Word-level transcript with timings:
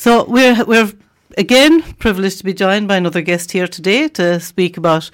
So 0.00 0.24
we're 0.24 0.64
we're 0.64 0.90
again 1.36 1.82
privileged 1.98 2.38
to 2.38 2.44
be 2.44 2.54
joined 2.54 2.88
by 2.88 2.96
another 2.96 3.20
guest 3.20 3.52
here 3.52 3.68
today 3.68 4.08
to 4.08 4.40
speak 4.40 4.78
about 4.78 5.10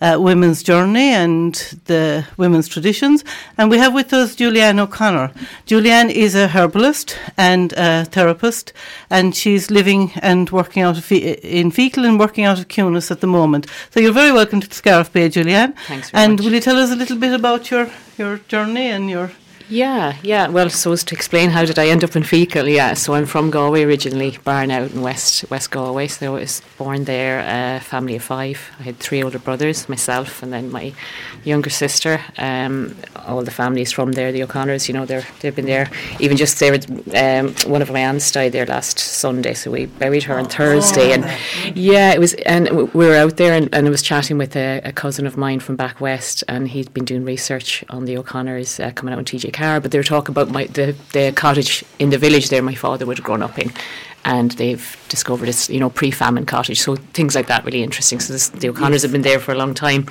uh, 0.00 0.16
women's 0.20 0.62
journey 0.62 1.08
and 1.08 1.56
the 1.86 2.24
women's 2.36 2.68
traditions. 2.68 3.24
And 3.56 3.68
we 3.68 3.78
have 3.78 3.94
with 3.94 4.12
us 4.12 4.36
Julie 4.36 4.60
Anne 4.60 4.78
O'Connor. 4.78 5.32
Julie 5.66 5.90
Anne 5.90 6.08
is 6.08 6.36
a 6.36 6.46
herbalist 6.46 7.18
and 7.36 7.72
a 7.76 8.04
therapist, 8.04 8.72
and 9.10 9.34
she's 9.34 9.72
living 9.72 10.12
and 10.22 10.48
working 10.50 10.84
out 10.84 10.98
of 10.98 11.10
in 11.10 11.72
Feakle 11.72 12.06
and 12.06 12.16
working 12.20 12.44
out 12.44 12.60
of 12.60 12.68
Ciunas 12.68 13.10
at 13.10 13.20
the 13.20 13.26
moment. 13.26 13.66
So 13.90 13.98
you're 13.98 14.12
very 14.12 14.30
welcome 14.30 14.60
to 14.60 14.68
the 14.68 14.74
Scariff 14.76 15.12
Bay, 15.12 15.28
Julie 15.28 15.54
Anne. 15.54 15.72
Thanks 15.88 16.12
And 16.12 16.34
much. 16.34 16.38
And 16.38 16.40
will 16.46 16.54
you 16.54 16.60
tell 16.60 16.76
us 16.76 16.92
a 16.92 16.96
little 16.96 17.18
bit 17.18 17.32
about 17.32 17.72
your, 17.72 17.90
your 18.16 18.38
journey 18.46 18.86
and 18.86 19.10
your 19.10 19.32
Yeah, 19.70 20.16
yeah. 20.22 20.48
Well, 20.48 20.70
so 20.70 20.92
as 20.92 21.04
to 21.04 21.14
explain 21.14 21.50
how 21.50 21.66
did 21.66 21.78
I 21.78 21.88
end 21.88 22.02
up 22.02 22.16
in 22.16 22.22
Feakle? 22.22 22.72
Yeah, 22.72 22.94
so 22.94 23.12
I'm 23.12 23.26
from 23.26 23.50
Galway 23.50 23.82
originally, 23.82 24.38
born 24.42 24.70
out 24.70 24.92
in 24.92 25.02
West 25.02 25.44
West 25.50 25.70
Galway. 25.70 26.06
So 26.08 26.36
I 26.36 26.40
was 26.40 26.62
born 26.78 27.04
there, 27.04 27.40
a 27.40 27.76
uh, 27.76 27.80
family 27.80 28.16
of 28.16 28.22
five. 28.22 28.70
I 28.80 28.84
had 28.84 28.98
three 28.98 29.22
older 29.22 29.38
brothers, 29.38 29.86
myself, 29.86 30.42
and 30.42 30.54
then 30.54 30.72
my 30.72 30.94
younger 31.44 31.68
sister. 31.68 32.20
Um, 32.38 32.96
all 33.26 33.42
the 33.42 33.50
families 33.50 33.92
from 33.92 34.12
there, 34.12 34.32
the 34.32 34.42
O'Connors, 34.42 34.88
you 34.88 34.94
know, 34.94 35.04
they're 35.04 35.26
they've 35.40 35.54
been 35.54 35.66
there. 35.66 35.90
Even 36.18 36.38
just 36.38 36.58
there, 36.60 36.78
um, 37.14 37.54
one 37.70 37.82
of 37.82 37.90
my 37.90 38.00
aunts 38.00 38.32
died 38.32 38.52
there 38.52 38.64
last 38.64 38.98
Sunday, 38.98 39.52
so 39.52 39.70
we 39.70 39.84
buried 39.84 40.22
her 40.22 40.38
on 40.38 40.46
Thursday, 40.46 41.12
and 41.12 41.26
yeah, 41.76 42.12
it 42.14 42.20
was. 42.20 42.32
And 42.46 42.70
we 42.94 43.06
were 43.06 43.16
out 43.16 43.36
there, 43.36 43.52
and, 43.52 43.68
and 43.74 43.86
I 43.86 43.90
was 43.90 44.00
chatting 44.00 44.38
with 44.38 44.56
a, 44.56 44.80
a 44.82 44.92
cousin 44.92 45.26
of 45.26 45.36
mine 45.36 45.60
from 45.60 45.76
back 45.76 46.00
west, 46.00 46.42
and 46.48 46.68
he'd 46.68 46.94
been 46.94 47.04
doing 47.04 47.26
research 47.26 47.84
on 47.90 48.06
the 48.06 48.16
O'Connors 48.16 48.80
uh, 48.80 48.92
coming 48.92 49.12
out 49.12 49.18
on 49.18 49.26
TJ 49.26 49.57
car, 49.58 49.80
but 49.80 49.90
they 49.90 49.98
were 49.98 50.04
talking 50.04 50.32
about 50.32 50.48
my 50.50 50.64
the, 50.66 50.94
the 51.12 51.32
cottage 51.32 51.84
in 51.98 52.10
the 52.10 52.18
village 52.18 52.48
there 52.48 52.62
my 52.62 52.74
father 52.74 53.06
would 53.06 53.18
have 53.18 53.26
grown 53.26 53.42
up 53.42 53.58
in. 53.58 53.72
And 54.24 54.50
they've 54.52 54.86
discovered 55.08 55.46
this, 55.46 55.70
you 55.70 55.80
know, 55.80 55.90
pre-famine 55.90 56.44
cottage. 56.44 56.80
So 56.80 56.96
things 57.14 57.34
like 57.34 57.46
that 57.46 57.64
really 57.64 57.82
interesting. 57.82 58.20
So 58.20 58.32
this, 58.32 58.48
the 58.48 58.68
O'Connors 58.68 59.02
have 59.02 59.12
been 59.12 59.22
there 59.22 59.40
for 59.40 59.52
a 59.52 59.58
long 59.58 59.74
time, 59.74 60.06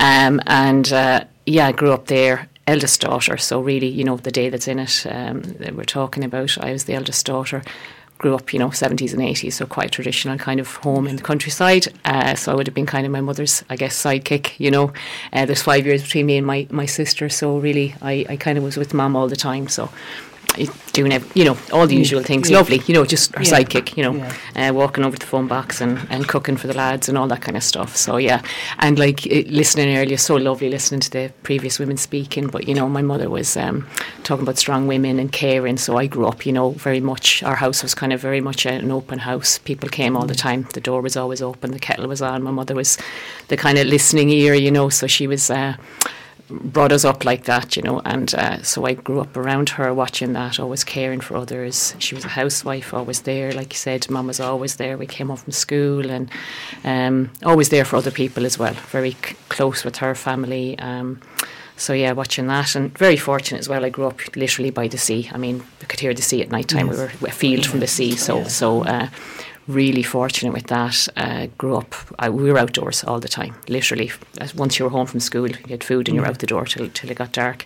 um, 0.00 0.40
and 0.46 0.92
uh, 0.92 1.24
yeah, 1.46 1.68
I 1.68 1.72
grew 1.72 1.92
up 1.92 2.06
there. 2.06 2.48
Eldest 2.66 3.02
daughter, 3.02 3.36
so 3.36 3.60
really, 3.60 3.88
you 3.88 4.04
know, 4.04 4.16
the 4.16 4.30
day 4.30 4.48
that's 4.48 4.68
in 4.68 4.78
it 4.78 5.06
um, 5.06 5.42
that 5.60 5.74
we're 5.76 5.84
talking 5.84 6.24
about. 6.24 6.56
I 6.58 6.72
was 6.72 6.84
the 6.84 6.94
eldest 6.94 7.26
daughter 7.26 7.62
grew 8.24 8.34
up, 8.34 8.54
you 8.54 8.58
know, 8.58 8.70
70s 8.70 9.12
and 9.12 9.20
80s, 9.20 9.52
so 9.52 9.66
quite 9.66 9.92
traditional 9.92 10.38
kind 10.38 10.58
of 10.58 10.76
home 10.76 11.06
in 11.06 11.16
the 11.16 11.22
countryside. 11.22 11.88
Uh, 12.06 12.34
so 12.34 12.50
I 12.50 12.54
would 12.54 12.66
have 12.66 12.74
been 12.74 12.86
kind 12.86 13.04
of 13.04 13.12
my 13.12 13.20
mother's, 13.20 13.62
I 13.68 13.76
guess, 13.76 14.02
sidekick, 14.02 14.58
you 14.58 14.70
know. 14.70 14.94
Uh, 15.34 15.44
there's 15.44 15.60
five 15.60 15.84
years 15.84 16.02
between 16.02 16.24
me 16.24 16.38
and 16.38 16.46
my, 16.46 16.66
my 16.70 16.86
sister, 16.86 17.28
so 17.28 17.58
really 17.58 17.94
I, 18.00 18.24
I 18.30 18.36
kind 18.38 18.56
of 18.56 18.64
was 18.64 18.78
with 18.78 18.94
mum 18.94 19.14
all 19.14 19.28
the 19.28 19.36
time. 19.36 19.68
So 19.68 19.90
doing 20.92 21.12
you 21.34 21.44
know, 21.44 21.56
all 21.72 21.86
the 21.86 21.96
usual 21.96 22.22
things. 22.22 22.48
Yeah. 22.50 22.58
Lovely, 22.58 22.80
you 22.86 22.94
know, 22.94 23.04
just 23.04 23.34
our 23.36 23.42
Yeah. 23.42 23.50
sidekick, 23.58 23.96
you 23.96 24.02
know, 24.04 24.14
Yeah. 24.54 24.70
uh, 24.70 24.72
walking 24.72 25.04
over 25.04 25.16
to 25.16 25.20
the 25.20 25.26
phone 25.26 25.48
box 25.48 25.80
and, 25.80 25.98
and 26.10 26.26
cooking 26.28 26.56
for 26.56 26.66
the 26.68 26.74
lads 26.74 27.08
and 27.08 27.18
all 27.18 27.26
that 27.28 27.40
kind 27.40 27.56
of 27.56 27.62
stuff. 27.62 27.96
So 27.96 28.16
yeah, 28.16 28.40
and 28.78 28.98
like 28.98 29.26
it, 29.26 29.50
listening 29.50 29.96
earlier, 29.96 30.16
so 30.16 30.36
lovely 30.36 30.68
listening 30.70 31.00
to 31.00 31.10
the 31.10 31.32
previous 31.42 31.78
women 31.78 31.96
speaking. 31.96 32.46
But 32.46 32.68
you 32.68 32.74
know, 32.74 32.88
my 32.88 33.02
mother 33.02 33.28
was 33.28 33.56
um, 33.56 33.86
talking 34.22 34.42
about 34.44 34.58
strong 34.58 34.86
women 34.86 35.18
and 35.18 35.32
caring. 35.32 35.76
So 35.78 35.96
I 35.96 36.06
grew 36.06 36.26
up, 36.26 36.46
you 36.46 36.52
know, 36.52 36.70
very 36.70 37.00
much. 37.00 37.42
Our 37.42 37.56
house 37.56 37.82
was 37.82 37.94
kind 37.94 38.12
of 38.12 38.20
very 38.20 38.40
much 38.40 38.66
an 38.66 38.90
open 38.90 39.18
house. 39.20 39.58
People 39.58 39.88
came 39.88 40.16
all 40.16 40.26
the 40.26 40.34
time. 40.34 40.66
The 40.72 40.80
door 40.80 41.00
was 41.02 41.16
always 41.16 41.42
open. 41.42 41.72
The 41.72 41.78
kettle 41.78 42.06
was 42.08 42.22
on. 42.22 42.42
My 42.42 42.50
mother 42.52 42.74
was 42.74 42.98
the 43.48 43.56
kind 43.56 43.78
of 43.78 43.86
listening 43.86 44.30
ear, 44.30 44.54
you 44.54 44.70
know. 44.70 44.88
So 44.90 45.06
she 45.06 45.26
was. 45.26 45.50
Uh, 45.50 45.74
brought 46.48 46.92
us 46.92 47.04
up 47.04 47.24
like 47.24 47.44
that, 47.44 47.76
you 47.76 47.82
know, 47.82 48.00
and 48.04 48.34
uh, 48.34 48.62
so 48.62 48.84
I 48.84 48.94
grew 48.94 49.20
up 49.20 49.36
around 49.36 49.70
her, 49.70 49.92
watching 49.94 50.34
that, 50.34 50.60
always 50.60 50.84
caring 50.84 51.20
for 51.20 51.36
others. 51.36 51.94
She 51.98 52.14
was 52.14 52.24
a 52.24 52.28
housewife, 52.28 52.92
always 52.92 53.22
there, 53.22 53.52
like 53.52 53.72
you 53.72 53.78
said. 53.78 54.08
Mum 54.10 54.26
was 54.26 54.40
always 54.40 54.76
there. 54.76 54.96
We 54.98 55.06
came 55.06 55.28
home 55.28 55.36
from 55.36 55.52
school, 55.52 56.10
and 56.10 56.30
um, 56.84 57.30
always 57.44 57.70
there 57.70 57.84
for 57.84 57.96
other 57.96 58.10
people 58.10 58.44
as 58.44 58.58
well. 58.58 58.74
Very 58.90 59.12
c- 59.12 59.36
close 59.48 59.84
with 59.84 59.96
her 59.96 60.14
family. 60.14 60.78
Um, 60.78 61.20
so 61.76 61.92
yeah, 61.92 62.12
watching 62.12 62.46
that, 62.48 62.74
and 62.76 62.96
very 62.96 63.16
fortunate 63.16 63.58
as 63.58 63.68
well. 63.68 63.84
I 63.84 63.88
grew 63.88 64.06
up 64.06 64.20
literally 64.36 64.70
by 64.70 64.88
the 64.88 64.98
sea. 64.98 65.30
I 65.32 65.38
mean, 65.38 65.64
we 65.80 65.86
could 65.86 66.00
hear 66.00 66.14
the 66.14 66.22
sea 66.22 66.42
at 66.42 66.50
night 66.50 66.68
time. 66.68 66.88
We 66.88 66.96
were 66.96 67.10
a 67.22 67.32
field 67.32 67.66
from 67.66 67.80
the 67.80 67.88
sea, 67.88 68.16
so 68.16 68.44
so. 68.44 68.84
Uh, 68.84 69.08
really 69.66 70.02
fortunate 70.02 70.52
with 70.52 70.66
that. 70.66 71.08
Uh, 71.16 71.46
grew 71.58 71.76
up, 71.76 71.94
I, 72.18 72.28
we 72.28 72.50
were 72.50 72.58
outdoors 72.58 73.04
all 73.04 73.20
the 73.20 73.28
time, 73.28 73.54
literally. 73.68 74.12
As 74.40 74.54
Once 74.54 74.78
you 74.78 74.84
were 74.84 74.90
home 74.90 75.06
from 75.06 75.20
school, 75.20 75.48
you 75.48 75.56
had 75.68 75.84
food 75.84 76.08
and 76.08 76.14
you 76.14 76.20
were 76.20 76.28
out 76.28 76.38
the 76.38 76.46
door 76.46 76.64
till, 76.66 76.88
till 76.90 77.10
it 77.10 77.16
got 77.16 77.32
dark. 77.32 77.64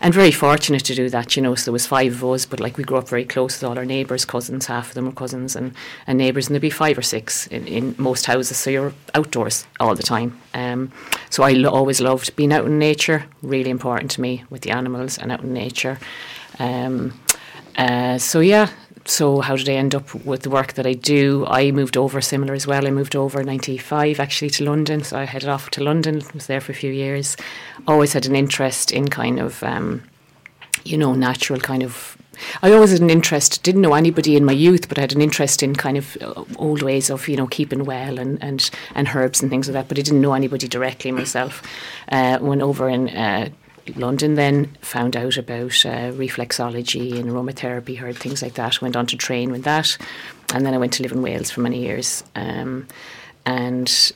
And 0.00 0.12
very 0.12 0.30
fortunate 0.30 0.84
to 0.84 0.94
do 0.94 1.08
that, 1.08 1.36
you 1.36 1.42
know. 1.42 1.54
So 1.54 1.66
there 1.66 1.72
was 1.72 1.86
five 1.86 2.12
of 2.12 2.24
us, 2.24 2.44
but 2.44 2.60
like 2.60 2.76
we 2.76 2.84
grew 2.84 2.98
up 2.98 3.08
very 3.08 3.24
close 3.24 3.60
with 3.60 3.64
all 3.68 3.78
our 3.78 3.84
neighbours, 3.84 4.24
cousins, 4.24 4.66
half 4.66 4.88
of 4.88 4.94
them 4.94 5.06
were 5.06 5.12
cousins 5.12 5.56
and, 5.56 5.72
and 6.06 6.18
neighbours, 6.18 6.46
and 6.46 6.54
there'd 6.54 6.60
be 6.60 6.70
five 6.70 6.98
or 6.98 7.02
six 7.02 7.46
in, 7.46 7.66
in 7.66 7.94
most 7.96 8.26
houses. 8.26 8.58
So 8.58 8.70
you're 8.70 8.92
outdoors 9.14 9.66
all 9.80 9.94
the 9.94 10.02
time. 10.02 10.38
Um, 10.52 10.92
so 11.30 11.44
I 11.44 11.52
lo- 11.52 11.70
always 11.70 12.00
loved 12.00 12.36
being 12.36 12.52
out 12.52 12.66
in 12.66 12.78
nature, 12.78 13.24
really 13.42 13.70
important 13.70 14.10
to 14.12 14.20
me 14.20 14.44
with 14.50 14.62
the 14.62 14.70
animals 14.70 15.16
and 15.16 15.32
out 15.32 15.42
in 15.42 15.54
nature. 15.54 15.98
Um, 16.58 17.18
uh, 17.78 18.18
so 18.18 18.40
yeah, 18.40 18.68
so 19.06 19.40
how 19.40 19.56
did 19.56 19.68
I 19.68 19.74
end 19.74 19.94
up 19.94 20.14
with 20.14 20.42
the 20.42 20.50
work 20.50 20.74
that 20.74 20.86
I 20.86 20.92
do? 20.92 21.46
I 21.46 21.70
moved 21.70 21.96
over 21.96 22.20
similar 22.20 22.54
as 22.54 22.66
well. 22.66 22.86
I 22.86 22.90
moved 22.90 23.14
over 23.14 23.40
in 23.40 23.46
95 23.46 24.20
actually 24.20 24.50
to 24.50 24.64
London. 24.64 25.02
So 25.04 25.18
I 25.18 25.24
headed 25.24 25.48
off 25.48 25.70
to 25.70 25.82
London, 25.82 26.22
was 26.34 26.46
there 26.46 26.60
for 26.60 26.72
a 26.72 26.74
few 26.74 26.92
years. 26.92 27.36
Always 27.86 28.12
had 28.12 28.26
an 28.26 28.34
interest 28.34 28.90
in 28.92 29.08
kind 29.08 29.38
of, 29.38 29.62
um, 29.62 30.02
you 30.84 30.98
know, 30.98 31.14
natural 31.14 31.60
kind 31.60 31.82
of. 31.82 32.16
I 32.62 32.70
always 32.72 32.90
had 32.90 33.00
an 33.00 33.08
interest, 33.08 33.62
didn't 33.62 33.80
know 33.80 33.94
anybody 33.94 34.36
in 34.36 34.44
my 34.44 34.52
youth, 34.52 34.88
but 34.88 34.98
I 34.98 35.02
had 35.02 35.14
an 35.14 35.22
interest 35.22 35.62
in 35.62 35.74
kind 35.74 35.96
of 35.96 36.18
uh, 36.20 36.44
old 36.58 36.82
ways 36.82 37.08
of, 37.08 37.28
you 37.28 37.36
know, 37.36 37.46
keeping 37.46 37.84
well 37.84 38.18
and, 38.18 38.42
and, 38.42 38.68
and 38.94 39.08
herbs 39.14 39.40
and 39.40 39.50
things 39.50 39.68
like 39.68 39.72
that. 39.72 39.88
But 39.88 39.98
I 39.98 40.02
didn't 40.02 40.20
know 40.20 40.34
anybody 40.34 40.68
directly 40.68 41.12
myself. 41.12 41.62
Uh, 42.12 42.38
went 42.42 42.60
over 42.60 42.90
in 42.90 43.08
uh, 43.08 43.48
London 43.94 44.34
then 44.34 44.76
found 44.80 45.16
out 45.16 45.36
about 45.36 45.84
uh, 45.86 46.12
reflexology 46.12 47.18
and 47.18 47.30
aromatherapy, 47.30 47.98
heard 47.98 48.16
things 48.16 48.42
like 48.42 48.54
that, 48.54 48.82
went 48.82 48.96
on 48.96 49.06
to 49.06 49.16
train 49.16 49.50
with 49.50 49.64
that. 49.64 49.96
And 50.54 50.64
then 50.64 50.74
I 50.74 50.78
went 50.78 50.92
to 50.94 51.02
live 51.02 51.12
in 51.12 51.22
Wales 51.22 51.50
for 51.50 51.60
many 51.60 51.80
years 51.80 52.24
um, 52.34 52.86
and 53.44 54.12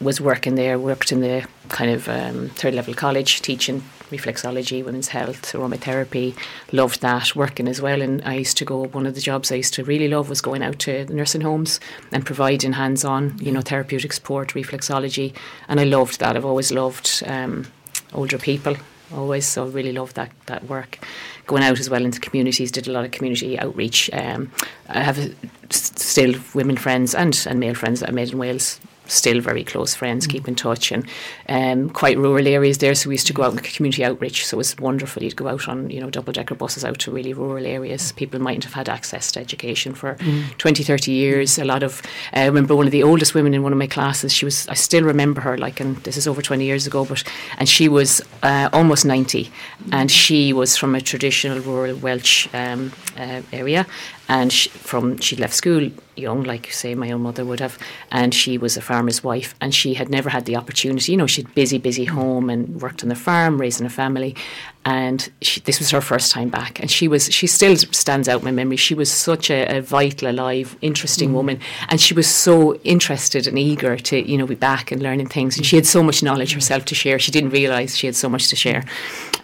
was 0.00 0.20
working 0.20 0.54
there, 0.54 0.78
worked 0.78 1.12
in 1.12 1.20
the 1.20 1.46
kind 1.68 1.90
of 1.90 2.08
um, 2.08 2.48
third 2.50 2.74
level 2.74 2.94
college 2.94 3.42
teaching 3.42 3.82
reflexology, 4.10 4.84
women's 4.84 5.08
health, 5.08 5.52
aromatherapy. 5.52 6.36
Loved 6.72 7.00
that, 7.00 7.36
working 7.36 7.68
as 7.68 7.80
well. 7.80 8.02
And 8.02 8.22
I 8.24 8.34
used 8.34 8.56
to 8.58 8.64
go, 8.64 8.86
one 8.86 9.06
of 9.06 9.14
the 9.14 9.20
jobs 9.20 9.50
I 9.50 9.56
used 9.56 9.74
to 9.74 9.84
really 9.84 10.08
love 10.08 10.28
was 10.28 10.40
going 10.40 10.62
out 10.62 10.78
to 10.80 11.04
nursing 11.06 11.42
homes 11.42 11.80
and 12.12 12.26
providing 12.26 12.72
hands 12.72 13.04
on, 13.04 13.38
you 13.40 13.52
know, 13.52 13.60
therapeutic 13.60 14.12
support, 14.12 14.54
reflexology. 14.54 15.34
And 15.68 15.80
I 15.80 15.84
loved 15.84 16.20
that. 16.20 16.36
I've 16.36 16.44
always 16.44 16.72
loved 16.72 17.22
um, 17.26 17.66
older 18.14 18.38
people 18.38 18.76
always 19.12 19.46
so 19.46 19.64
I 19.64 19.68
really 19.68 19.92
loved 19.92 20.16
that 20.16 20.30
that 20.46 20.64
work. 20.68 21.04
Going 21.46 21.62
out 21.62 21.80
as 21.80 21.90
well 21.90 22.04
into 22.04 22.20
communities 22.20 22.70
did 22.70 22.86
a 22.86 22.92
lot 22.92 23.04
of 23.04 23.10
community 23.10 23.58
outreach 23.58 24.10
um, 24.12 24.52
I 24.88 25.00
have 25.00 25.34
still 25.70 26.34
women 26.54 26.76
friends 26.76 27.14
and, 27.14 27.38
and 27.48 27.60
male 27.60 27.74
friends 27.74 28.00
that 28.00 28.08
I 28.08 28.12
made 28.12 28.32
in 28.32 28.38
Wales 28.38 28.80
still 29.10 29.40
very 29.40 29.64
close 29.64 29.94
friends 29.94 30.26
keep 30.26 30.48
in 30.48 30.54
touch 30.54 30.92
and 30.92 31.06
um, 31.48 31.90
quite 31.90 32.16
rural 32.18 32.46
areas 32.46 32.78
there. 32.78 32.94
So 32.94 33.08
we 33.08 33.14
used 33.14 33.26
to 33.26 33.32
go 33.32 33.42
out 33.42 33.52
and 33.52 33.62
community 33.62 34.04
outreach. 34.04 34.46
So 34.46 34.56
it 34.56 34.58
was 34.58 34.78
wonderful. 34.78 35.22
You'd 35.22 35.36
go 35.36 35.48
out 35.48 35.68
on 35.68 35.90
you 35.90 36.00
know 36.00 36.10
double 36.10 36.32
decker 36.32 36.54
buses 36.54 36.84
out 36.84 36.98
to 37.00 37.10
really 37.10 37.32
rural 37.32 37.66
areas. 37.66 38.12
People 38.12 38.40
mightn't 38.40 38.64
have 38.64 38.74
had 38.74 38.88
access 38.88 39.32
to 39.32 39.40
education 39.40 39.94
for 39.94 40.16
20 40.58 40.82
30 40.82 41.12
years. 41.12 41.58
A 41.58 41.64
lot 41.64 41.82
of 41.82 42.02
I 42.32 42.46
remember 42.46 42.74
one 42.76 42.86
of 42.86 42.92
the 42.92 43.02
oldest 43.02 43.34
women 43.34 43.54
in 43.54 43.62
one 43.62 43.72
of 43.72 43.78
my 43.78 43.86
classes 43.86 44.32
she 44.32 44.44
was 44.44 44.68
I 44.68 44.74
still 44.74 45.04
remember 45.04 45.40
her 45.40 45.58
like 45.58 45.80
and 45.80 45.96
this 45.98 46.16
is 46.16 46.26
over 46.26 46.42
20 46.42 46.64
years 46.64 46.86
ago 46.86 47.04
but 47.04 47.24
and 47.58 47.68
she 47.68 47.88
was 47.88 48.22
uh, 48.42 48.68
almost 48.72 49.04
90 49.04 49.50
and 49.92 50.10
she 50.10 50.52
was 50.52 50.76
from 50.76 50.94
a 50.94 51.00
traditional 51.00 51.60
rural 51.60 51.96
Welsh 51.96 52.48
um, 52.54 52.92
uh, 53.16 53.42
area 53.52 53.86
and 54.30 54.52
she, 54.52 54.68
from 54.68 55.18
she 55.18 55.34
left 55.34 55.52
school 55.52 55.90
young 56.16 56.44
like 56.44 56.72
say 56.72 56.94
my 56.94 57.10
own 57.10 57.20
mother 57.22 57.44
would 57.44 57.58
have 57.58 57.76
and 58.12 58.32
she 58.32 58.56
was 58.56 58.76
a 58.76 58.80
farmer's 58.80 59.24
wife 59.24 59.54
and 59.60 59.74
she 59.74 59.94
had 59.94 60.08
never 60.08 60.30
had 60.30 60.44
the 60.44 60.54
opportunity 60.54 61.12
you 61.12 61.18
know 61.18 61.26
she'd 61.26 61.52
busy 61.54 61.78
busy 61.78 62.04
home 62.04 62.48
and 62.48 62.80
worked 62.80 63.02
on 63.02 63.08
the 63.08 63.14
farm 63.16 63.60
raising 63.60 63.86
a 63.86 63.90
family 63.90 64.36
and 64.84 65.30
she, 65.42 65.60
this 65.60 65.78
was 65.78 65.90
her 65.90 66.00
first 66.00 66.30
time 66.30 66.48
back 66.48 66.78
and 66.78 66.90
she 66.90 67.08
was 67.08 67.26
she 67.32 67.46
still 67.46 67.76
stands 67.76 68.28
out 68.28 68.40
in 68.40 68.44
my 68.46 68.50
memory. 68.50 68.76
She 68.76 68.94
was 68.94 69.12
such 69.12 69.50
a, 69.50 69.76
a 69.76 69.82
vital 69.82 70.30
alive 70.30 70.74
interesting 70.80 71.30
mm. 71.30 71.34
woman 71.34 71.60
and 71.90 72.00
she 72.00 72.14
was 72.14 72.26
so 72.26 72.76
interested 72.76 73.46
and 73.46 73.58
eager 73.58 73.98
to 73.98 74.30
you 74.30 74.38
know 74.38 74.46
be 74.46 74.54
back 74.54 74.90
and 74.90 75.02
learning 75.02 75.26
things 75.26 75.58
and 75.58 75.66
she 75.66 75.76
had 75.76 75.86
so 75.86 76.02
much 76.02 76.22
knowledge 76.22 76.52
mm. 76.52 76.54
herself 76.54 76.86
to 76.86 76.94
share. 76.94 77.18
She 77.18 77.30
didn't 77.30 77.50
realize 77.50 77.96
she 77.96 78.06
had 78.06 78.16
so 78.16 78.28
much 78.30 78.48
to 78.48 78.56
share 78.56 78.84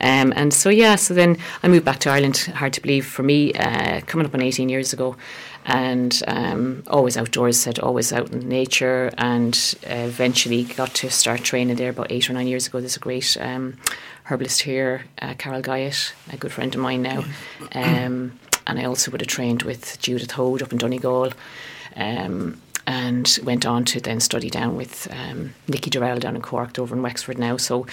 um, 0.00 0.32
and 0.36 0.52
so 0.52 0.68
yeah 0.68 0.96
so 0.96 1.14
then 1.14 1.36
I 1.62 1.68
moved 1.68 1.84
back 1.84 1.98
to 2.00 2.10
Ireland 2.10 2.36
hard 2.54 2.72
to 2.74 2.80
believe 2.80 3.06
for 3.06 3.22
me 3.22 3.52
uh, 3.54 4.00
coming 4.02 4.26
up 4.26 4.34
on 4.34 4.42
18 4.42 4.68
years 4.68 4.92
ago 4.92 5.16
and 5.64 6.22
um, 6.28 6.84
always 6.86 7.16
outdoors 7.16 7.58
said 7.58 7.78
always 7.78 8.12
out 8.12 8.30
in 8.30 8.48
nature 8.48 9.10
and 9.18 9.74
uh, 9.88 9.94
eventually 9.94 10.64
got 10.64 10.94
to 10.94 11.10
start 11.10 11.42
training 11.42 11.76
there 11.76 11.90
about 11.90 12.10
eight 12.10 12.28
or 12.30 12.32
nine 12.32 12.46
years 12.46 12.66
ago 12.66 12.80
there's 12.80 12.96
a 12.96 13.00
great 13.00 13.36
um, 13.40 13.76
herbalist 14.24 14.62
here 14.62 15.04
uh, 15.22 15.34
Carole 15.38 15.62
Guyett 15.62 16.12
a 16.32 16.36
good 16.36 16.52
friend 16.52 16.74
of 16.74 16.80
mine 16.80 17.02
now 17.02 17.24
um, 17.72 18.38
and 18.66 18.78
I 18.78 18.84
also 18.84 19.10
would 19.10 19.20
have 19.20 19.28
trained 19.28 19.62
with 19.62 19.98
Judith 20.00 20.32
Hoad 20.32 20.62
up 20.62 20.72
in 20.72 20.78
Donegal. 20.78 21.32
Um, 21.94 22.60
and 22.88 23.38
went 23.42 23.66
on 23.66 23.84
to 23.84 24.00
then 24.00 24.20
study 24.20 24.48
down 24.48 24.76
with 24.76 25.08
um, 25.10 25.54
Nikki 25.66 25.90
Darrell 25.90 26.20
down 26.20 26.36
in 26.36 26.42
Cork, 26.42 26.78
over 26.78 26.94
in 26.94 27.02
Wexford 27.02 27.36
now. 27.36 27.56
So 27.56 27.84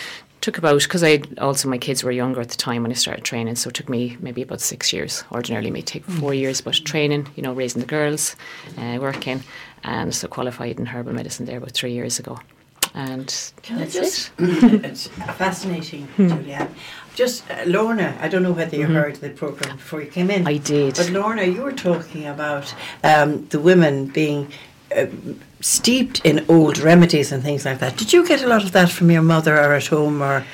took 0.44 0.57
about 0.57 0.81
because 0.81 1.04
I 1.04 1.22
also 1.38 1.69
my 1.69 1.78
kids 1.78 2.04
were 2.04 2.12
younger 2.12 2.42
at 2.42 2.50
the 2.50 2.57
time 2.57 2.84
when 2.84 2.92
I 2.92 2.95
started 2.95 3.24
training, 3.24 3.56
so 3.56 3.69
it 3.69 3.75
took 3.75 3.88
me 3.88 4.18
maybe 4.19 4.42
about 4.42 4.60
six 4.60 4.92
years. 4.92 5.24
Ordinarily, 5.31 5.72
may 5.72 5.81
take 5.81 6.04
four 6.04 6.31
mm. 6.31 6.40
years, 6.40 6.60
but 6.60 6.74
training, 6.74 7.30
you 7.36 7.42
know, 7.42 7.54
raising 7.54 7.80
the 7.80 7.88
girls, 7.88 8.36
uh, 8.78 8.98
working, 9.00 9.42
and 9.84 10.13
so 10.13 10.28
qualified 10.28 10.80
in 10.80 10.86
herbal 10.86 11.13
medicine 11.13 11.45
there 11.45 11.57
about 11.57 11.72
three 11.72 11.94
years 11.94 12.19
ago. 12.19 12.38
And 12.94 13.34
Can 13.62 13.80
that's 13.80 13.94
just, 13.94 14.31
it. 14.38 14.86
it's 14.86 15.07
fascinating, 15.07 16.07
hmm. 16.07 16.28
Julia. 16.28 16.69
Just 17.16 17.50
uh, 17.50 17.63
Lorna, 17.66 18.18
I 18.19 18.28
don't 18.28 18.44
know 18.44 18.51
whether 18.51 18.75
you 18.75 18.84
mm-hmm. 18.84 18.96
heard 18.96 19.16
the 19.16 19.30
program 19.30 19.78
before 19.78 20.01
you 20.01 20.12
came 20.12 20.30
in. 20.30 20.46
I 20.46 20.57
did. 20.57 20.96
But 20.96 21.10
Lorna, 21.12 21.44
you 21.44 21.62
were 21.62 21.72
talking 21.72 22.25
about 22.25 22.75
um, 23.04 23.48
the 23.48 23.60
women 23.62 24.07
being 24.07 24.51
uh, 24.95 25.07
steeped 25.62 26.22
in 26.24 26.45
old 26.48 26.78
remedies 26.78 27.31
and 27.31 27.44
things 27.44 27.66
like 27.66 27.80
that. 27.80 27.98
Did 27.98 28.13
you 28.13 28.28
get 28.28 28.44
a 28.44 28.48
lot 28.48 28.63
of 28.63 28.72
that 28.72 28.90
from 28.90 29.12
your 29.12 29.22
mother 29.22 29.56
or 29.56 29.74
at 29.74 29.88
home 29.88 30.22
or? 30.22 30.45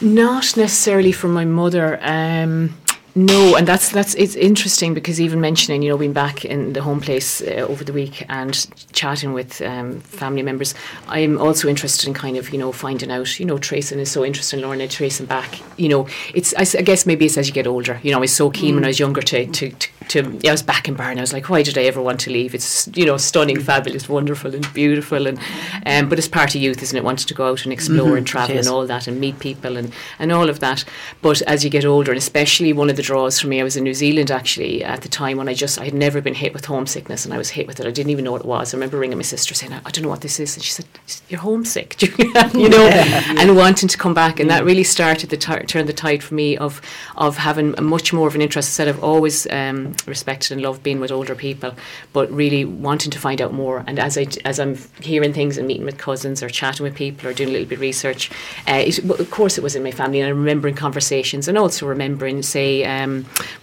Not 0.00 0.56
necessarily 0.56 1.12
from 1.12 1.32
my 1.32 1.44
mother. 1.44 1.98
Um, 2.02 2.74
no, 3.18 3.56
and 3.56 3.66
that's 3.66 3.90
that's 3.90 4.14
it's 4.14 4.36
interesting 4.36 4.94
because 4.94 5.20
even 5.20 5.40
mentioning, 5.40 5.82
you 5.82 5.88
know, 5.88 5.98
being 5.98 6.12
back 6.12 6.44
in 6.44 6.72
the 6.72 6.82
home 6.82 7.00
place 7.00 7.42
uh, 7.42 7.66
over 7.68 7.82
the 7.82 7.92
week 7.92 8.24
and 8.28 8.54
chatting 8.92 9.32
with 9.32 9.60
um, 9.60 9.98
family 10.02 10.42
members, 10.42 10.72
I'm 11.08 11.36
also 11.36 11.66
interested 11.66 12.06
in 12.06 12.14
kind 12.14 12.36
of 12.36 12.50
you 12.50 12.58
know 12.60 12.70
finding 12.70 13.10
out, 13.10 13.40
you 13.40 13.44
know, 13.44 13.58
tracing 13.58 13.98
is 13.98 14.08
so 14.08 14.24
interesting, 14.24 14.60
Lorna, 14.60 14.86
tracing 14.86 15.26
back. 15.26 15.58
You 15.76 15.88
know, 15.88 16.08
it's 16.32 16.54
I, 16.54 16.78
I, 16.78 16.82
guess 16.82 17.06
maybe 17.06 17.26
it's 17.26 17.36
as 17.36 17.48
you 17.48 17.52
get 17.52 17.66
older. 17.66 17.98
You 18.04 18.12
know, 18.12 18.18
I 18.18 18.20
was 18.20 18.36
so 18.36 18.50
keen 18.50 18.72
mm. 18.72 18.74
when 18.76 18.84
I 18.84 18.88
was 18.88 19.00
younger 19.00 19.20
to 19.22 19.46
to, 19.46 19.70
to 19.70 19.88
to 20.10 20.38
yeah, 20.40 20.50
I 20.50 20.52
was 20.52 20.62
back 20.62 20.86
in 20.86 20.94
Bern. 20.94 21.18
I 21.18 21.20
was 21.20 21.32
like, 21.32 21.48
why 21.48 21.64
did 21.64 21.76
I 21.76 21.82
ever 21.82 22.00
want 22.00 22.20
to 22.20 22.30
leave? 22.30 22.54
It's 22.54 22.88
you 22.94 23.04
know 23.04 23.16
stunning, 23.16 23.58
fabulous, 23.58 24.08
wonderful, 24.08 24.54
and 24.54 24.72
beautiful, 24.74 25.26
and 25.26 25.40
um, 25.86 26.08
but 26.08 26.18
it's 26.18 26.28
part 26.28 26.54
of 26.54 26.60
youth, 26.60 26.84
isn't 26.84 26.96
it? 26.96 27.02
Wanting 27.02 27.26
to 27.26 27.34
go 27.34 27.48
out 27.48 27.64
and 27.64 27.72
explore 27.72 28.10
mm-hmm, 28.10 28.18
and 28.18 28.26
travel 28.28 28.58
and 28.58 28.68
all 28.68 28.86
that, 28.86 29.08
and 29.08 29.18
meet 29.18 29.40
people 29.40 29.76
and 29.76 29.92
and 30.20 30.30
all 30.30 30.48
of 30.48 30.60
that. 30.60 30.84
But 31.20 31.42
as 31.42 31.64
you 31.64 31.70
get 31.70 31.84
older, 31.84 32.12
and 32.12 32.18
especially 32.18 32.72
one 32.72 32.90
of 32.90 32.94
the 32.94 33.07
draws 33.08 33.40
for 33.40 33.46
me, 33.46 33.58
I 33.58 33.64
was 33.64 33.74
in 33.74 33.84
New 33.84 33.94
Zealand 33.94 34.30
actually 34.30 34.84
at 34.84 35.00
the 35.00 35.08
time 35.08 35.38
when 35.38 35.48
I 35.48 35.54
just 35.54 35.80
I 35.80 35.86
had 35.86 35.94
never 35.94 36.20
been 36.20 36.34
hit 36.34 36.52
with 36.52 36.66
homesickness, 36.66 37.24
and 37.24 37.32
I 37.32 37.38
was 37.38 37.48
hit 37.48 37.66
with 37.66 37.80
it. 37.80 37.86
I 37.86 37.90
didn't 37.90 38.10
even 38.10 38.22
know 38.26 38.32
what 38.32 38.42
it 38.42 38.46
was. 38.46 38.74
I 38.74 38.76
remember 38.76 38.98
ringing 38.98 39.16
my 39.16 39.22
sister 39.22 39.54
saying, 39.54 39.72
I 39.72 39.90
don't 39.90 40.02
know 40.02 40.10
what 40.10 40.20
this 40.20 40.38
is, 40.38 40.54
and 40.56 40.62
she 40.62 40.72
said, 40.72 40.84
You're 41.30 41.40
homesick, 41.40 42.02
you 42.52 42.68
know, 42.68 42.86
yeah. 42.86 43.34
and 43.38 43.56
wanting 43.56 43.88
to 43.88 43.96
come 43.96 44.12
back, 44.12 44.40
and 44.40 44.50
that 44.50 44.62
really 44.62 44.84
started 44.84 45.30
the 45.30 45.38
t- 45.38 45.64
turn 45.72 45.86
the 45.86 45.94
tide 45.94 46.22
for 46.22 46.34
me 46.34 46.58
of 46.58 46.82
of 47.16 47.38
having 47.38 47.74
a 47.78 47.80
much 47.80 48.12
more 48.12 48.28
of 48.28 48.34
an 48.34 48.42
interest. 48.42 48.68
Instead 48.68 48.88
of 48.88 49.02
always 49.02 49.46
um, 49.50 49.94
respected 50.04 50.52
and 50.52 50.60
loved 50.60 50.82
being 50.82 51.00
with 51.00 51.10
older 51.10 51.34
people, 51.34 51.74
but 52.12 52.30
really 52.30 52.66
wanting 52.66 53.10
to 53.10 53.18
find 53.18 53.40
out 53.40 53.54
more. 53.54 53.84
And 53.86 53.98
as 53.98 54.18
I 54.18 54.26
as 54.44 54.60
I'm 54.60 54.76
hearing 55.00 55.32
things 55.32 55.56
and 55.56 55.66
meeting 55.66 55.86
with 55.86 55.96
cousins 55.96 56.42
or 56.42 56.50
chatting 56.50 56.84
with 56.84 56.94
people 56.94 57.26
or 57.26 57.32
doing 57.32 57.48
a 57.48 57.52
little 57.52 57.68
bit 57.68 57.76
of 57.76 57.80
research, 57.80 58.30
uh, 58.68 58.82
it, 58.88 58.98
of 58.98 59.30
course 59.30 59.56
it 59.56 59.64
was 59.64 59.74
in 59.74 59.82
my 59.82 59.92
family, 59.92 60.20
and 60.20 60.28
I 60.28 60.30
remembering 60.30 60.74
conversations 60.74 61.48
and 61.48 61.56
also 61.56 61.86
remembering, 61.86 62.42
say, 62.42 62.84
um, 62.84 62.97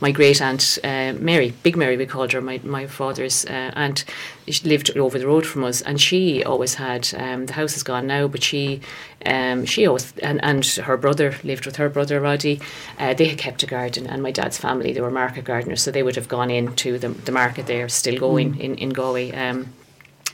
my 0.02 0.12
great 0.12 0.42
aunt 0.42 0.78
uh, 0.84 1.14
Mary, 1.20 1.54
Big 1.64 1.76
Mary, 1.76 1.98
we 1.98 2.06
called 2.06 2.32
her, 2.32 2.42
my 2.42 2.60
my 2.64 2.88
father's 2.88 3.46
uh, 3.46 3.72
aunt. 3.76 4.06
She 4.48 4.68
lived 4.68 4.96
over 4.98 5.18
the 5.18 5.28
road 5.28 5.46
from 5.46 5.64
us, 5.64 5.82
and 5.82 6.00
she 6.00 6.44
always 6.44 6.76
had 6.76 7.10
um, 7.18 7.46
the 7.48 7.54
house 7.54 7.76
is 7.76 7.84
gone 7.84 8.08
now, 8.08 8.28
but 8.28 8.44
she 8.44 8.82
um, 9.26 9.66
she 9.66 9.88
always 9.88 10.14
and, 10.18 10.44
and 10.44 10.66
her 10.66 10.98
brother 10.98 11.36
lived 11.44 11.66
with 11.66 11.78
her 11.78 11.90
brother 11.90 12.20
Roddy. 12.20 12.60
Uh, 13.00 13.14
they 13.14 13.26
had 13.26 13.38
kept 13.38 13.64
a 13.64 13.68
garden, 13.68 14.08
and 14.08 14.22
my 14.22 14.32
dad's 14.32 14.58
family 14.58 14.94
they 14.94 15.02
were 15.02 15.12
market 15.12 15.46
gardeners, 15.46 15.82
so 15.82 15.92
they 15.92 16.04
would 16.04 16.16
have 16.16 16.28
gone 16.28 16.52
into 16.52 16.98
the, 17.00 17.10
the 17.10 17.32
market 17.32 17.66
there, 17.68 17.90
still 17.90 18.18
going 18.20 18.56
mm. 18.56 18.60
in 18.60 18.76
in 18.76 18.90
Galway. 18.90 19.32
Um, 19.32 19.74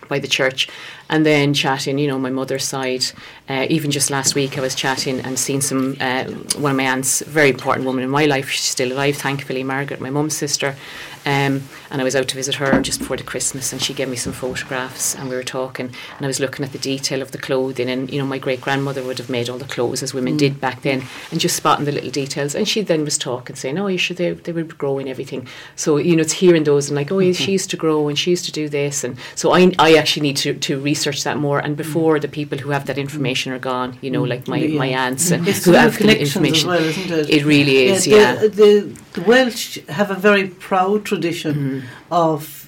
by 0.07 0.19
the 0.19 0.27
church, 0.27 0.67
and 1.11 1.25
then 1.25 1.53
chatting. 1.53 1.99
You 1.99 2.07
know, 2.07 2.17
my 2.17 2.31
mother's 2.31 2.63
side. 2.63 3.03
Uh, 3.47 3.67
even 3.69 3.91
just 3.91 4.09
last 4.09 4.33
week, 4.33 4.57
I 4.57 4.61
was 4.61 4.73
chatting 4.73 5.19
and 5.19 5.37
seeing 5.37 5.61
some 5.61 5.97
uh, 5.99 6.23
one 6.57 6.71
of 6.71 6.77
my 6.77 6.83
aunts, 6.85 7.21
very 7.21 7.49
important 7.49 7.85
woman 7.85 8.03
in 8.03 8.09
my 8.09 8.25
life. 8.25 8.49
She's 8.49 8.71
still 8.71 8.91
alive, 8.91 9.17
thankfully. 9.17 9.63
Margaret, 9.63 10.01
my 10.01 10.09
mum's 10.09 10.35
sister. 10.35 10.75
Um, 11.23 11.63
and 11.91 12.01
I 12.01 12.03
was 12.03 12.15
out 12.15 12.27
to 12.29 12.35
visit 12.35 12.55
her 12.55 12.81
just 12.81 12.97
before 12.97 13.17
the 13.17 13.23
Christmas, 13.23 13.71
and 13.71 13.79
she 13.79 13.93
gave 13.93 14.09
me 14.09 14.15
some 14.15 14.33
photographs, 14.33 15.13
and 15.13 15.29
we 15.29 15.35
were 15.35 15.43
talking, 15.43 15.93
and 16.17 16.25
I 16.25 16.27
was 16.27 16.39
looking 16.39 16.65
at 16.65 16.71
the 16.71 16.79
detail 16.79 17.21
of 17.21 17.31
the 17.31 17.37
clothing, 17.37 17.91
and 17.91 18.11
you 18.11 18.17
know, 18.19 18.25
my 18.25 18.39
great 18.39 18.59
grandmother 18.59 19.03
would 19.03 19.19
have 19.19 19.29
made 19.29 19.47
all 19.47 19.59
the 19.59 19.65
clothes 19.65 20.01
as 20.01 20.15
women 20.15 20.33
mm. 20.33 20.39
did 20.39 20.59
back 20.59 20.81
then, 20.81 21.03
and 21.29 21.39
just 21.39 21.55
spotting 21.55 21.85
the 21.85 21.91
little 21.91 22.09
details. 22.09 22.55
And 22.55 22.67
she 22.67 22.81
then 22.81 23.03
was 23.03 23.19
talking, 23.19 23.55
saying, 23.55 23.77
"Oh, 23.77 23.85
you 23.85 23.99
should 23.99 24.17
they 24.17 24.31
they 24.31 24.51
were 24.51 24.63
growing 24.63 25.07
everything." 25.07 25.47
So 25.75 25.97
you 25.97 26.15
know, 26.15 26.21
it's 26.21 26.33
hearing 26.33 26.63
those 26.63 26.89
and 26.89 26.95
like, 26.95 27.11
"Oh, 27.11 27.17
mm-hmm. 27.17 27.33
she 27.33 27.51
used 27.51 27.69
to 27.69 27.77
grow, 27.77 28.07
and 28.07 28.17
she 28.17 28.31
used 28.31 28.45
to 28.45 28.51
do 28.51 28.67
this," 28.67 29.03
and 29.03 29.15
so 29.35 29.53
I 29.53 29.71
I 29.77 29.95
actually 29.95 30.23
need 30.23 30.37
to 30.37 30.55
to 30.55 30.79
research 30.79 31.00
that 31.23 31.37
more. 31.37 31.59
And 31.59 31.75
before 31.75 32.17
mm. 32.17 32.21
the 32.21 32.27
people 32.27 32.57
who 32.57 32.71
have 32.71 32.85
that 32.85 32.97
information 32.97 33.51
are 33.51 33.59
gone, 33.59 33.97
you 34.01 34.11
know, 34.11 34.23
like 34.23 34.47
my 34.47 34.57
yeah. 34.57 34.77
my 34.77 34.87
aunts 34.87 35.31
mm. 35.31 35.65
who 35.65 35.73
have 35.73 35.99
information, 36.01 36.69
well, 36.69 36.83
it? 36.83 37.29
it? 37.29 37.45
really 37.45 37.87
is, 37.87 38.07
yeah. 38.07 38.35
The, 38.35 38.49
the, 38.49 39.01
the 39.13 39.21
Welsh 39.21 39.79
have 39.87 40.11
a 40.11 40.15
very 40.15 40.47
proud 40.47 41.05
tradition 41.05 41.53
mm. 41.53 41.83
of 42.09 42.61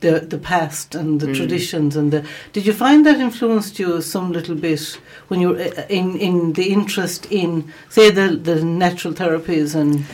the 0.00 0.20
the 0.20 0.38
past 0.38 0.94
and 0.94 1.20
the 1.20 1.26
mm. 1.26 1.36
traditions 1.36 1.96
and 1.96 2.12
the. 2.12 2.26
Did 2.52 2.66
you 2.66 2.72
find 2.72 3.04
that 3.06 3.20
influenced 3.20 3.78
you 3.78 4.00
some 4.02 4.32
little 4.32 4.54
bit 4.54 4.98
when 5.28 5.40
you 5.40 5.50
were 5.50 5.60
uh, 5.60 5.86
in 5.88 6.16
in 6.16 6.52
the 6.54 6.72
interest 6.72 7.26
in 7.30 7.72
say 7.88 8.10
the 8.10 8.36
the 8.36 8.64
natural 8.64 9.14
therapies 9.14 9.74
and. 9.74 10.04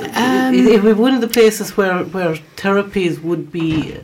Um, 0.00 0.54
it, 0.54 0.66
it, 0.66 0.84
it, 0.84 0.96
one 0.96 1.14
of 1.14 1.20
the 1.20 1.28
places 1.28 1.76
where, 1.76 2.04
where 2.04 2.34
therapies 2.56 3.22
would 3.22 3.52
be 3.52 3.98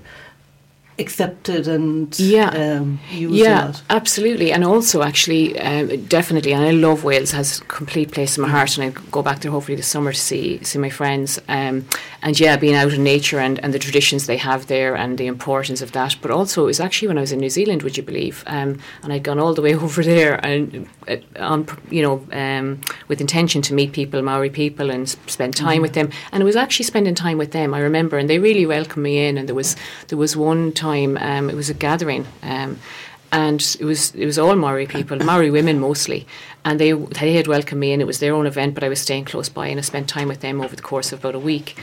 accepted 1.01 1.67
and 1.67 2.19
yeah, 2.19 2.49
um, 2.49 3.01
yeah, 3.11 3.73
absolutely, 3.89 4.53
and 4.53 4.65
also 4.65 5.03
actually 5.03 5.59
um, 5.59 6.05
definitely. 6.07 6.53
And 6.53 6.65
I 6.65 6.71
love 6.71 7.05
Wales; 7.05 7.33
has 7.33 7.61
complete 7.69 8.13
place 8.13 8.37
in 8.37 8.43
my 8.43 8.49
heart, 8.49 8.77
and 8.77 8.87
I 8.87 9.01
go 9.11 9.23
back 9.23 9.41
there 9.41 9.51
hopefully 9.51 9.77
this 9.77 9.87
summer 9.87 10.13
to 10.13 10.19
see 10.19 10.63
see 10.63 10.79
my 10.79 10.91
friends. 10.91 11.41
Um, 11.49 11.87
and 12.23 12.39
yeah, 12.39 12.57
being 12.57 12.75
out 12.75 12.93
in 12.93 13.03
nature 13.03 13.39
and, 13.39 13.59
and 13.61 13.73
the 13.73 13.79
traditions 13.79 14.27
they 14.27 14.37
have 14.37 14.67
there 14.67 14.95
and 14.95 15.17
the 15.17 15.27
importance 15.27 15.81
of 15.81 15.93
that. 15.93 16.17
But 16.21 16.31
also, 16.31 16.65
it 16.65 16.67
was 16.67 16.81
actually 16.81 17.09
when 17.09 17.19
I 17.19 17.23
was 17.23 17.33
in 17.33 17.41
New 17.41 17.51
Zealand, 17.51 17.83
would 17.83 17.97
you 17.97 18.03
believe? 18.03 18.45
Um, 18.47 18.79
and 19.03 19.13
I'd 19.13 19.23
gone 19.23 19.39
all 19.39 19.55
the 19.55 19.63
way 19.63 19.75
over 19.87 20.03
there 20.03 20.35
and 20.45 20.89
uh, 21.09 21.17
on 21.39 21.67
you 21.91 22.03
know 22.03 22.27
um, 22.33 22.81
with 23.09 23.21
intention 23.21 23.63
to 23.63 23.75
meet 23.75 23.93
people, 23.93 24.23
Maori 24.23 24.51
people, 24.51 24.91
and 24.91 25.09
spend 25.09 25.57
time 25.57 25.75
mm-hmm. 25.75 25.83
with 25.83 25.95
them. 25.95 26.11
And 26.33 26.43
it 26.43 26.45
was 26.45 26.57
actually 26.57 26.85
spending 26.85 27.15
time 27.15 27.39
with 27.39 27.53
them. 27.53 27.75
I 27.75 27.81
remember, 27.81 28.19
and 28.19 28.29
they 28.29 28.39
really 28.39 28.67
welcomed 28.67 29.03
me 29.03 29.27
in. 29.27 29.39
And 29.39 29.49
there 29.49 29.55
was 29.55 29.77
there 30.09 30.19
was 30.19 30.37
one 30.37 30.73
time 30.73 30.90
time. 30.91 31.17
Um, 31.21 31.51
it 31.51 31.57
was 31.57 31.71
a 31.71 31.75
gathering. 31.75 32.27
Um, 32.43 32.79
and 33.33 33.77
it 33.79 33.85
was 33.85 34.15
it 34.15 34.27
was 34.27 34.39
all 34.39 34.57
Maori 34.57 34.87
people, 34.87 35.17
Maori 35.19 35.51
women 35.51 35.79
mostly, 35.79 36.27
and 36.65 36.81
they 36.81 36.93
they 36.93 37.35
had 37.35 37.47
welcomed 37.47 37.81
me, 37.81 37.93
and 37.93 38.03
it 38.03 38.07
was 38.07 38.19
their 38.19 38.35
own 38.35 38.47
event. 38.47 38.75
But 38.75 38.85
I 38.85 38.89
was 38.89 39.01
staying 39.01 39.27
close 39.27 39.49
by, 39.49 39.69
and 39.69 39.79
I 39.79 39.83
spent 39.83 40.09
time 40.09 40.29
with 40.29 40.41
them 40.41 40.61
over 40.61 40.75
the 40.75 40.83
course 40.83 41.13
of 41.13 41.21
about 41.21 41.37
a 41.37 41.39
week, 41.39 41.77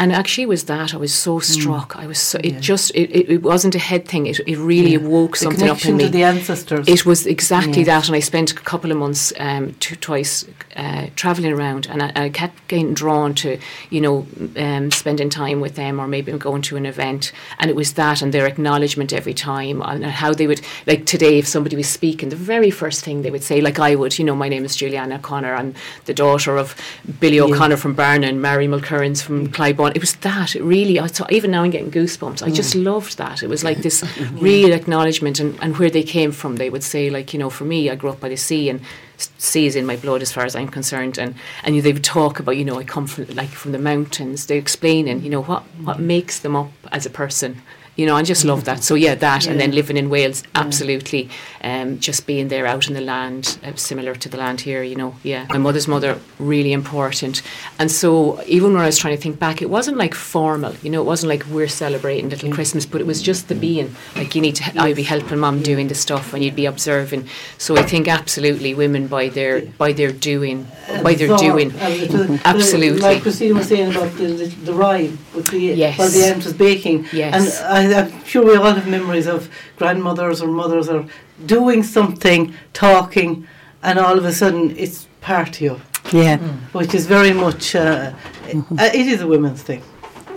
and 0.00 0.14
actually 0.14 0.46
was 0.46 0.64
that 0.64 0.94
I 0.94 0.96
was 0.96 1.12
so 1.12 1.40
mm. 1.40 1.42
struck. 1.42 1.92
Mm. 1.92 2.00
I 2.00 2.06
was 2.06 2.18
so 2.18 2.38
it 2.42 2.54
yeah. 2.54 2.60
just 2.60 2.90
it, 2.94 3.10
it, 3.10 3.30
it, 3.30 3.42
wasn't 3.42 3.74
a 3.74 3.78
head 3.78 4.08
thing. 4.08 4.26
It, 4.26 4.40
it 4.46 4.56
really 4.56 4.92
yeah. 4.92 4.98
awoke 4.98 5.32
the 5.32 5.44
something 5.44 5.68
up 5.68 5.84
in 5.84 5.98
me. 5.98 6.04
To 6.04 6.10
the 6.10 6.24
ancestors. 6.24 6.88
It 6.88 7.04
was 7.04 7.26
exactly 7.26 7.82
yeah. 7.82 7.98
that, 7.98 8.06
and 8.08 8.16
I 8.16 8.20
spent 8.20 8.50
a 8.50 8.54
couple 8.54 8.90
of 8.90 8.96
months, 8.96 9.30
um, 9.38 9.74
two, 9.74 9.96
twice, 9.96 10.46
uh, 10.74 11.08
traveling 11.16 11.52
around, 11.52 11.86
and 11.86 12.02
I, 12.02 12.12
I, 12.16 12.28
kept 12.30 12.66
getting 12.68 12.94
drawn 12.94 13.34
to 13.36 13.58
you 13.90 14.00
know 14.00 14.26
um, 14.56 14.90
spending 14.90 15.28
time 15.28 15.60
with 15.60 15.74
them, 15.74 16.00
or 16.00 16.08
maybe 16.08 16.32
going 16.32 16.62
to 16.62 16.76
an 16.76 16.86
event, 16.86 17.30
and 17.58 17.68
it 17.68 17.76
was 17.76 17.92
that 17.92 18.22
and 18.22 18.32
their 18.32 18.46
acknowledgement 18.46 19.12
every 19.12 19.34
time, 19.34 19.82
and 19.82 20.02
how 20.06 20.32
they 20.32 20.46
would 20.46 20.62
like 20.86 21.04
today 21.04 21.38
if 21.38 21.46
somebody 21.46 21.76
was 21.76 21.88
speaking, 21.90 22.30
the 22.30 22.36
very 22.36 22.70
first 22.70 23.04
thing 23.04 23.20
they 23.20 23.30
would 23.30 23.42
say, 23.42 23.60
like 23.60 23.78
I 23.78 23.96
would, 23.96 24.18
you 24.18 24.24
know, 24.24 24.34
my 24.34 24.48
name 24.48 24.64
is 24.64 24.76
Julie 24.76 24.96
Anne 24.96 25.12
O'Connor, 25.12 25.54
I'm 25.54 25.74
the 26.06 26.14
daughter 26.14 26.56
of 26.56 26.74
Billy 27.20 27.38
O'Connor 27.38 27.76
from 27.76 27.94
Bearna, 27.94 28.34
Mary 28.34 28.66
Mulkerrins 28.66 29.22
from 29.22 29.48
Clybourne 29.48 29.89
it 29.90 30.00
was 30.00 30.14
that. 30.16 30.56
It 30.56 30.62
really, 30.62 30.98
I 30.98 31.06
saw, 31.06 31.26
even 31.30 31.50
now 31.50 31.62
I'm 31.62 31.70
getting 31.70 31.90
goosebumps. 31.90 32.42
I 32.42 32.50
just 32.50 32.74
mm. 32.74 32.84
loved 32.84 33.18
that. 33.18 33.42
It 33.42 33.48
was 33.48 33.64
like 33.64 33.78
this 33.78 34.04
real 34.32 34.72
acknowledgement 34.72 35.40
and, 35.40 35.58
and 35.60 35.76
where 35.76 35.90
they 35.90 36.02
came 36.02 36.32
from. 36.32 36.56
They 36.56 36.70
would 36.70 36.82
say, 36.82 37.10
like, 37.10 37.32
you 37.32 37.38
know, 37.38 37.50
for 37.50 37.64
me, 37.64 37.90
I 37.90 37.94
grew 37.94 38.10
up 38.10 38.20
by 38.20 38.28
the 38.28 38.36
sea 38.36 38.68
and 38.68 38.80
sea 39.16 39.66
is 39.66 39.76
in 39.76 39.84
my 39.84 39.96
blood 39.96 40.22
as 40.22 40.32
far 40.32 40.44
as 40.44 40.56
I'm 40.56 40.68
concerned. 40.68 41.18
And, 41.18 41.34
and 41.62 41.80
they 41.80 41.92
would 41.92 42.04
talk 42.04 42.40
about, 42.40 42.56
you 42.56 42.64
know, 42.64 42.78
I 42.78 42.84
come 42.84 43.06
from 43.06 43.26
like 43.28 43.50
from 43.50 43.72
the 43.72 43.78
mountains. 43.78 44.46
They 44.46 44.58
explain 44.58 45.08
and, 45.08 45.22
you 45.22 45.30
know, 45.30 45.42
what, 45.42 45.62
what 45.82 46.00
makes 46.00 46.40
them 46.40 46.56
up 46.56 46.72
as 46.92 47.06
a 47.06 47.10
person 47.10 47.62
you 48.00 48.06
know, 48.08 48.16
I 48.20 48.22
just 48.22 48.44
love 48.44 48.62
that. 48.64 48.80
So 48.88 48.94
yeah, 49.06 49.14
that 49.26 49.40
Yeah. 49.44 49.50
and 49.50 49.60
then 49.60 49.70
living 49.80 49.96
in 50.02 50.06
Wales, 50.14 50.38
absolutely, 50.64 51.22
um, 51.70 51.88
just 52.08 52.20
being 52.26 52.48
there 52.48 52.66
out 52.72 52.84
in 52.88 52.94
the 52.94 53.00
land, 53.14 53.58
uh, 53.66 53.72
similar 53.76 54.14
to 54.22 54.28
the 54.32 54.38
land 54.44 54.58
here, 54.68 54.82
you 54.90 54.96
know. 55.00 55.10
Yeah, 55.32 55.42
my 55.50 55.58
mother's 55.66 55.88
mother 55.94 56.10
really 56.38 56.72
important, 56.72 57.42
and 57.78 57.88
so 57.90 58.10
even 58.56 58.68
when 58.72 58.82
I 58.82 58.86
was 58.92 58.98
trying 59.02 59.16
to 59.16 59.22
think 59.22 59.38
back, 59.46 59.56
it 59.66 59.70
wasn't 59.78 59.96
like 60.04 60.14
formal, 60.14 60.72
you 60.84 60.90
know, 60.92 61.00
it 61.04 61.08
wasn't 61.12 61.28
like 61.34 61.44
we're 61.56 61.68
celebrating 61.84 62.28
little 62.30 62.50
Christmas, 62.58 62.84
but 62.86 62.98
it 63.02 63.06
was 63.12 63.20
just 63.30 63.48
the 63.48 63.54
being. 63.54 63.88
Like 64.16 64.30
you 64.34 64.40
need 64.46 64.56
to, 64.60 64.64
I'd 64.82 64.96
be 64.96 65.02
helping 65.14 65.38
mum 65.38 65.56
doing 65.72 65.88
the 65.88 65.94
stuff, 66.06 66.32
and 66.34 66.42
you'd 66.44 66.56
be 66.64 66.66
observing. 66.74 67.22
So 67.58 67.70
I 67.76 67.82
think 67.92 68.08
absolutely 68.08 68.72
women 68.84 69.02
by 69.16 69.28
their 69.28 69.54
by 69.82 69.92
their 69.92 70.12
doing, 70.12 70.58
by 71.06 71.14
their 71.14 71.28
Thought, 71.28 71.40
doing, 71.48 71.68
the- 71.70 72.06
the- 72.16 72.40
Absolutely. 72.44 73.00
Like 73.08 73.22
Christine 73.22 73.54
was 73.56 73.68
saying 73.68 73.90
about 73.94 74.10
the, 74.16 74.26
the, 74.40 74.46
the 74.68 74.72
rye 74.72 75.10
with 75.34 75.46
the, 75.52 75.58
Yes. 75.84 75.98
while 75.98 76.08
the 76.16 76.22
aunt 76.30 76.44
was 76.44 76.54
baking. 76.54 77.06
Yes. 77.12 77.60
And 77.60 77.89
I, 77.89 77.89
I'm 77.92 78.24
sure 78.24 78.44
we 78.44 78.56
all 78.56 78.72
have 78.72 78.88
memories 78.88 79.26
of 79.26 79.48
grandmothers 79.76 80.40
or 80.42 80.48
mothers 80.48 80.88
or 80.88 81.06
doing 81.46 81.82
something, 81.82 82.54
talking, 82.72 83.46
and 83.82 83.98
all 83.98 84.16
of 84.18 84.24
a 84.24 84.32
sudden 84.32 84.74
it's 84.76 85.06
part 85.20 85.48
of 85.56 85.60
you, 85.60 85.80
Yeah. 86.12 86.38
which 86.72 86.94
is 86.94 87.06
very 87.06 87.32
much, 87.32 87.74
uh, 87.74 88.12
uh, 88.52 88.90
it 88.94 89.06
is 89.06 89.20
a 89.20 89.26
women's 89.26 89.62
thing. 89.62 89.82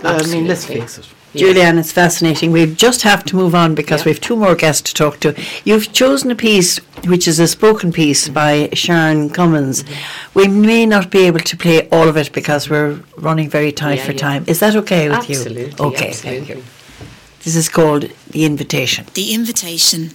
I 0.02 0.22
mean, 0.26 0.46
let's 0.46 0.64
Absolutely. 0.64 0.80
face 0.80 0.98
it. 0.98 1.06
Julie 1.34 1.56
Anne, 1.56 1.78
it's 1.80 1.90
fascinating. 1.90 2.52
We 2.52 2.64
just 2.74 3.02
have 3.02 3.24
to 3.24 3.34
move 3.36 3.56
on 3.56 3.74
because 3.74 4.00
Yeah. 4.02 4.04
we 4.06 4.10
have 4.12 4.20
two 4.20 4.36
more 4.36 4.54
guests 4.54 4.82
to 4.82 4.94
talk 4.94 5.18
to. 5.20 5.34
You've 5.64 5.92
chosen 5.92 6.30
a 6.30 6.36
piece 6.36 6.78
which 7.06 7.26
is 7.26 7.40
a 7.40 7.48
spoken 7.48 7.90
piece 7.92 8.28
by 8.28 8.68
Sharon 8.72 9.30
Cummins. 9.30 9.82
We 10.32 10.46
may 10.46 10.86
not 10.86 11.10
be 11.10 11.26
able 11.26 11.40
to 11.40 11.56
play 11.56 11.88
all 11.90 12.08
of 12.08 12.16
it 12.16 12.30
because 12.32 12.70
we're 12.70 13.00
running 13.16 13.50
very 13.50 13.72
tight 13.72 13.98
Yeah, 13.98 14.04
for 14.04 14.12
yeah. 14.12 14.18
time. 14.18 14.44
Is 14.46 14.60
that 14.60 14.76
okay 14.76 15.08
with 15.08 15.18
Absolutely. 15.18 15.64
you? 15.64 15.72
Okay, 15.80 16.12
thank 16.12 16.48
you. 16.50 16.62
This 17.44 17.56
is 17.56 17.68
called 17.68 18.10
The 18.30 18.46
Invitation. 18.46 19.04
The 19.12 19.34
invitation. 19.34 20.12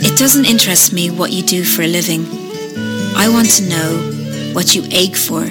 It 0.00 0.18
doesn't 0.18 0.46
interest 0.46 0.94
me 0.94 1.10
what 1.10 1.30
you 1.30 1.42
do 1.42 1.62
for 1.62 1.82
a 1.82 1.86
living. 1.86 2.24
I 3.14 3.28
want 3.28 3.50
to 3.50 3.68
know 3.68 4.54
what 4.54 4.74
you 4.74 4.82
ache 4.90 5.16
for 5.16 5.44